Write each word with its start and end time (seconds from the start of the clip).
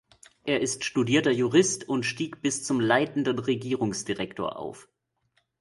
Er 0.45 0.61
ist 0.61 0.83
studierter 0.83 1.29
Jurist 1.29 1.87
und 1.87 2.07
stieg 2.07 2.41
bis 2.41 2.63
zum 2.63 2.79
leitenden 2.79 3.37
Regierungsdirektor 3.37 4.57
auf. 4.57 4.87